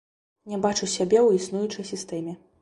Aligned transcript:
Не 0.53 0.57
бачу 0.63 0.89
сябе 0.95 1.19
ў 1.27 1.29
існуючай 1.41 1.85
сістэме. 1.93 2.37